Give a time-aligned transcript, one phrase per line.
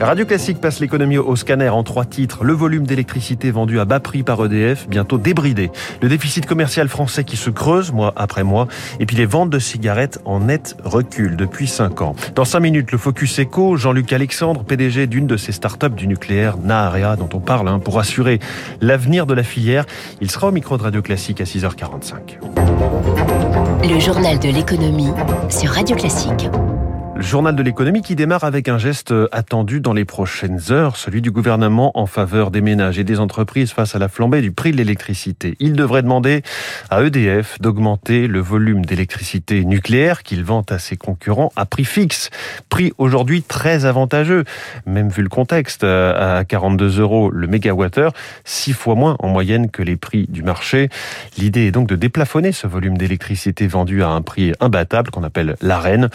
[0.00, 2.42] Radio Classique passe l'économie au scanner en trois titres.
[2.42, 5.70] Le volume d'électricité vendu à bas prix par EDF, bientôt débridé.
[6.00, 8.66] Le déficit commercial français qui se creuse mois après mois.
[8.98, 12.16] Et puis les ventes de cigarettes en net recul depuis cinq ans.
[12.34, 16.56] Dans cinq minutes, le Focus Eco, Jean-Luc Alexandre, PDG d'une de ces startups du nucléaire,
[16.56, 18.40] Naarea, dont on parle, hein, pour assurer
[18.80, 19.84] l'avenir de la filière.
[20.22, 22.38] Il sera au micro de Radio Classique à 6h45.
[23.82, 25.12] Le journal de l'économie
[25.50, 26.48] sur Radio Classique.
[27.20, 31.20] Le journal de l'économie qui démarre avec un geste attendu dans les prochaines heures, celui
[31.20, 34.72] du gouvernement en faveur des ménages et des entreprises face à la flambée du prix
[34.72, 35.54] de l'électricité.
[35.60, 36.40] Il devrait demander
[36.88, 42.30] à EDF d'augmenter le volume d'électricité nucléaire qu'il vend à ses concurrents à prix fixe.
[42.70, 44.44] Prix aujourd'hui très avantageux,
[44.86, 49.82] même vu le contexte, à 42 euros le mégawattheure, six fois moins en moyenne que
[49.82, 50.88] les prix du marché.
[51.36, 55.56] L'idée est donc de déplafonner ce volume d'électricité vendu à un prix imbattable qu'on appelle
[55.60, 56.08] l'arène.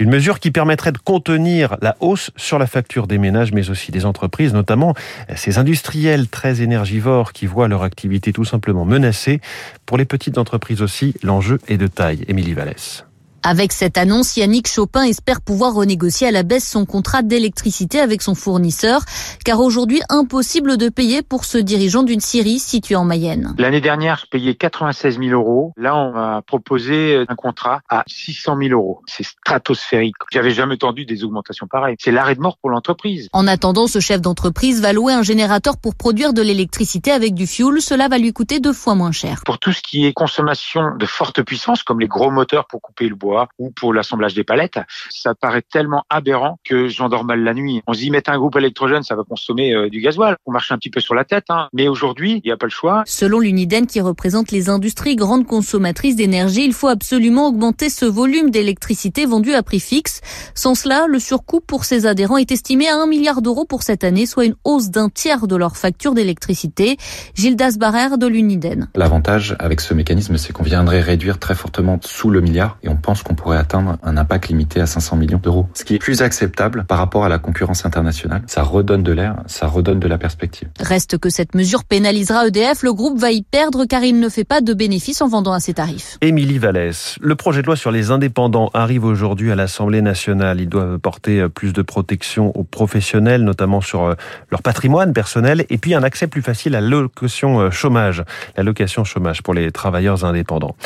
[0.00, 3.92] Une mesure qui permettrait de contenir la hausse sur la facture des ménages, mais aussi
[3.92, 4.94] des entreprises, notamment
[5.36, 9.40] ces industriels très énergivores qui voient leur activité tout simplement menacée.
[9.86, 12.24] Pour les petites entreprises aussi, l'enjeu est de taille.
[12.28, 13.04] Émilie Vallès.
[13.42, 18.20] Avec cette annonce, Yannick Chopin espère pouvoir renégocier à la baisse son contrat d'électricité avec
[18.20, 19.00] son fournisseur,
[19.46, 23.54] car aujourd'hui impossible de payer pour ce dirigeant d'une scierie située en Mayenne.
[23.56, 25.72] L'année dernière, je payais 96 000 euros.
[25.78, 29.00] Là, on m'a proposé un contrat à 600 000 euros.
[29.06, 30.16] C'est stratosphérique.
[30.30, 31.96] J'avais jamais entendu des augmentations pareilles.
[31.98, 33.30] C'est l'arrêt de mort pour l'entreprise.
[33.32, 37.46] En attendant, ce chef d'entreprise va louer un générateur pour produire de l'électricité avec du
[37.46, 37.80] fuel.
[37.80, 39.40] Cela va lui coûter deux fois moins cher.
[39.46, 43.08] Pour tout ce qui est consommation de forte puissance, comme les gros moteurs pour couper
[43.08, 44.78] le bois, ou pour l'assemblage des palettes,
[45.10, 47.82] ça paraît tellement aberrant que j'endors mal la nuit.
[47.86, 50.36] On se dit mettre un groupe électrogène, ça va consommer euh, du gasoil.
[50.46, 51.68] On marche un petit peu sur la tête, hein.
[51.72, 53.02] mais aujourd'hui, il n'y a pas le choix.
[53.06, 58.50] Selon l'Uniden qui représente les industries grandes consommatrices d'énergie, il faut absolument augmenter ce volume
[58.50, 60.20] d'électricité vendu à prix fixe.
[60.54, 64.04] Sans cela, le surcoût pour ses adhérents est estimé à 1 milliard d'euros pour cette
[64.04, 66.96] année, soit une hausse d'un tiers de leur facture d'électricité.
[67.34, 68.88] Gildas Barrère de l'Uniden.
[68.94, 72.96] L'avantage avec ce mécanisme, c'est qu'on viendrait réduire très fortement sous le milliard et on
[72.96, 75.68] pense qu'on pourrait atteindre un impact limité à 500 millions d'euros.
[75.74, 78.42] Ce qui est plus acceptable par rapport à la concurrence internationale.
[78.46, 80.68] Ça redonne de l'air, ça redonne de la perspective.
[80.80, 82.82] Reste que cette mesure pénalisera EDF.
[82.82, 85.60] Le groupe va y perdre car il ne fait pas de bénéfices en vendant à
[85.60, 86.18] ses tarifs.
[86.20, 87.16] Émilie Vallès.
[87.20, 90.60] Le projet de loi sur les indépendants arrive aujourd'hui à l'Assemblée nationale.
[90.60, 94.14] Il doit porter plus de protection aux professionnels, notamment sur euh,
[94.50, 98.24] leur patrimoine personnel, et puis un accès plus facile à l'allocation euh, chômage,
[98.56, 100.76] l'allocation chômage pour les travailleurs indépendants.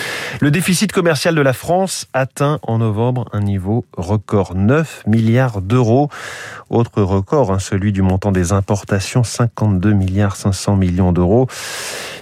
[0.40, 5.60] Le déficit commercial de la France a atteint en novembre un niveau record 9 milliards
[5.60, 6.08] d'euros.
[6.70, 11.48] Autre record, hein, celui du montant des importations 52 milliards 500 millions d'euros.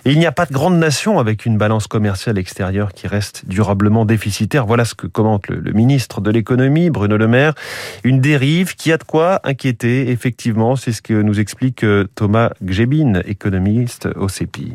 [0.04, 4.04] Il n'y a pas de grande nation avec une balance commerciale extérieure qui reste durablement
[4.04, 4.66] déficitaire.
[4.66, 7.54] Voilà ce que commente le, ministre de l'économie, Bruno Le Maire.
[8.02, 10.74] Une dérive qui a de quoi inquiéter, effectivement.
[10.74, 14.74] C'est ce que nous explique euh, Thomas Gébin, économiste au CEPI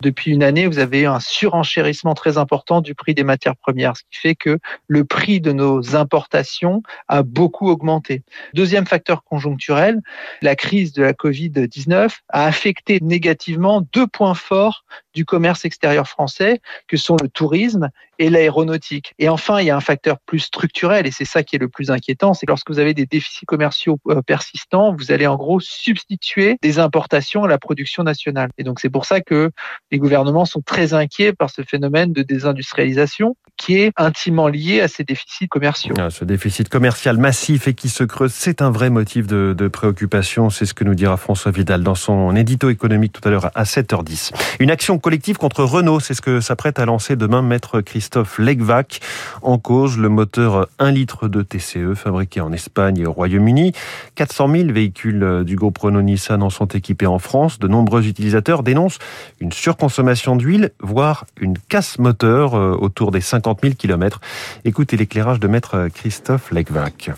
[0.00, 3.96] depuis une année, vous avez eu un surenchérissement très important du prix des matières premières,
[3.96, 8.22] ce qui fait que le prix de nos importations a beaucoup augmenté.
[8.54, 10.00] Deuxième facteur conjoncturel,
[10.42, 16.60] la crise de la Covid-19 a affecté négativement deux points forts du commerce extérieur français,
[16.86, 19.14] que sont le tourisme et l'aéronautique.
[19.18, 21.68] Et enfin, il y a un facteur plus structurel, et c'est ça qui est le
[21.68, 25.36] plus inquiétant, c'est que lorsque vous avez des déficits commerciaux euh, persistants, vous allez en
[25.36, 28.50] gros substituer des importations à la production nationale.
[28.58, 29.50] Et donc c'est pour ça que
[29.90, 34.88] les gouvernements sont très inquiets par ce phénomène de désindustrialisation qui est intimement lié à
[34.88, 35.94] ces déficits commerciaux.
[35.98, 40.48] Ah, ce déficit commercial massif et qui se creuse, c'est un vrai motif de, préoccupation.
[40.48, 43.64] C'est ce que nous dira François Vidal dans son édito économique tout à l'heure à
[43.64, 44.32] 7h10.
[44.60, 49.00] Une action collective contre Renault, c'est ce que s'apprête à lancer demain maître Christophe Legvac.
[49.42, 53.72] En cause, le moteur 1 litre de TCE fabriqué en Espagne et au Royaume-Uni.
[54.14, 57.58] 400 000 véhicules du groupe Renault-Nissan en sont équipés en France.
[57.58, 58.98] De nombreux utilisateurs dénoncent
[59.40, 64.20] une surconsommation d'huile, voire une casse moteur euh, autour des 50 50 000 km.
[64.64, 67.10] Écoutez l'éclairage de maître Christophe Legvac.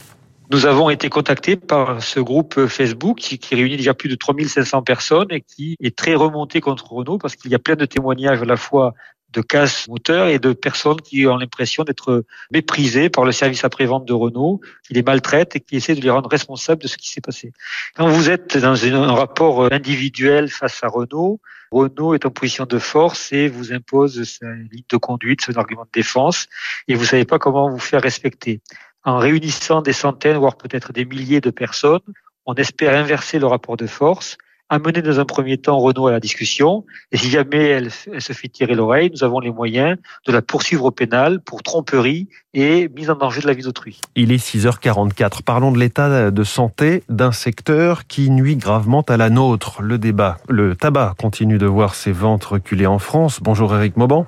[0.52, 4.82] Nous avons été contactés par ce groupe Facebook qui, qui, réunit déjà plus de 3500
[4.82, 8.42] personnes et qui est très remonté contre Renault parce qu'il y a plein de témoignages
[8.42, 8.94] à la fois
[9.32, 14.04] de casse moteur et de personnes qui ont l'impression d'être méprisées par le service après-vente
[14.04, 17.08] de Renault, qui les maltraite et qui essaie de les rendre responsables de ce qui
[17.08, 17.52] s'est passé.
[17.94, 21.40] Quand vous êtes dans un rapport individuel face à Renault,
[21.70, 25.84] Renault est en position de force et vous impose sa ligne de conduite, son argument
[25.84, 26.48] de défense,
[26.88, 28.60] et vous savez pas comment vous faire respecter.
[29.04, 32.00] En réunissant des centaines, voire peut-être des milliers de personnes,
[32.44, 34.36] on espère inverser le rapport de force
[34.70, 36.84] amener dans un premier temps Renault à la discussion.
[37.12, 40.84] Et si jamais elle, se fait tirer l'oreille, nous avons les moyens de la poursuivre
[40.84, 44.00] au pénal pour tromperie et mise en danger de la vie d'autrui.
[44.14, 45.42] Il est 6h44.
[45.42, 49.82] Parlons de l'état de santé d'un secteur qui nuit gravement à la nôtre.
[49.82, 53.40] Le débat, le tabac continue de voir ses ventes reculer en France.
[53.42, 54.26] Bonjour Eric Mauban.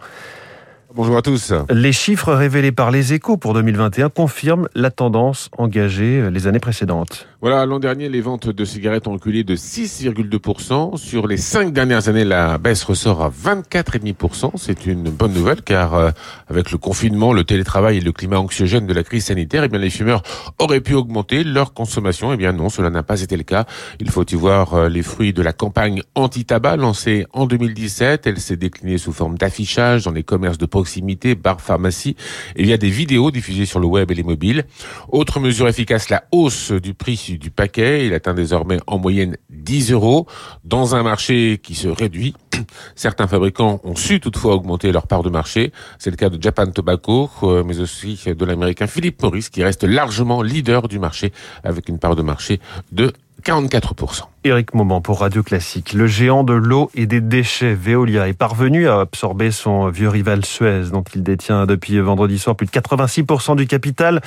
[0.95, 1.55] Bonjour à tous.
[1.71, 7.27] Les chiffres révélés par les échos pour 2021 confirment la tendance engagée les années précédentes.
[7.41, 10.97] Voilà, l'an dernier, les ventes de cigarettes ont reculé de 6,2%.
[10.97, 14.53] Sur les cinq dernières années, la baisse ressort à 24,5%.
[14.57, 16.11] C'est une bonne nouvelle car euh,
[16.49, 19.79] avec le confinement, le télétravail et le climat anxiogène de la crise sanitaire, eh bien,
[19.79, 20.23] les fumeurs
[20.59, 22.33] auraient pu augmenter leur consommation.
[22.33, 23.65] Eh bien non, cela n'a pas été le cas.
[23.99, 28.27] Il faut y voir euh, les fruits de la campagne anti-tabac lancée en 2017.
[28.27, 32.17] Elle s'est déclinée sous forme d'affichage dans les commerces de proximité, bar, pharmacie
[32.57, 34.65] et via des vidéos diffusées sur le web et les mobiles.
[35.09, 38.05] Autre mesure efficace, la hausse du prix du paquet.
[38.07, 40.27] Il atteint désormais en moyenne 10 euros
[40.65, 42.35] dans un marché qui se réduit.
[42.97, 45.73] Certains fabricants ont su toutefois augmenter leur part de marché.
[46.01, 49.85] C'est le cas de Japan Tobacco, euh, mais aussi de l'américain Philip Morris qui reste
[49.85, 51.33] largement leader du marché
[51.63, 52.59] avec une part de marché
[52.91, 53.13] de
[53.45, 54.23] 44%.
[54.45, 55.93] Éric Moment pour Radio Classique.
[55.93, 60.45] Le géant de l'eau et des déchets, Veolia, est parvenu à absorber son vieux rival
[60.45, 64.21] Suez, dont il détient depuis vendredi soir plus de 86% du capital.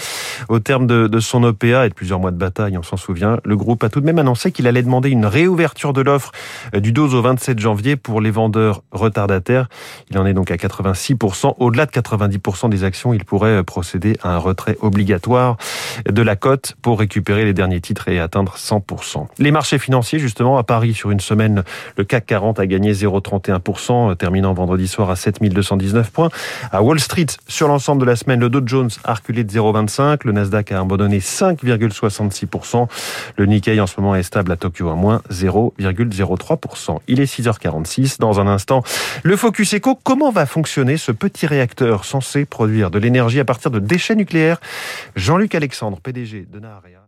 [0.48, 3.58] Au terme de, son OPA et de plusieurs mois de bataille, on s'en souvient, le
[3.58, 6.32] groupe a tout de même annoncé qu'il allait demander une réouverture de l'offre
[6.74, 9.68] du 12 au 27 janvier pour les vendeurs retardataires.
[10.12, 11.56] Il en est donc à 86%.
[11.60, 15.58] Au-delà de 90% des actions, il pourrait procéder à un retrait obligatoire
[16.10, 19.28] de la cote pour récupérer les derniers titres et atteindre 100%.
[19.40, 21.63] Les marchés financiers justement, à Paris, sur une semaine,
[21.98, 26.30] le CAC 40 a gagné 0,31%, euh, terminant vendredi soir à 7219 points.
[26.72, 30.19] À Wall Street, sur l'ensemble de la semaine, le Dow Jones a reculé de 0,25%,
[30.25, 32.88] le Nasdaq a abandonné 5,66%,
[33.38, 37.00] le Nikkei en ce moment est stable à Tokyo à moins 0,03%.
[37.08, 38.19] Il est 6h46.
[38.19, 38.84] Dans un instant,
[39.24, 43.72] le Focus Eco, comment va fonctionner ce petit réacteur censé produire de l'énergie à partir
[43.72, 44.60] de déchets nucléaires?
[45.16, 47.05] Jean-Luc Alexandre, PDG de Naharia.